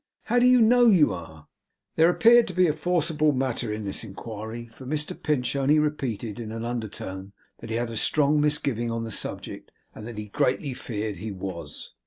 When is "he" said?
7.69-7.75, 10.17-10.29, 11.17-11.31